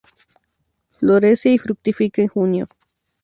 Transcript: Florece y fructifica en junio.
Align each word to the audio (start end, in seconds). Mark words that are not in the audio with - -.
Florece 0.97 1.49
y 1.51 1.59
fructifica 1.59 2.23
en 2.23 2.27
junio. 2.27 2.67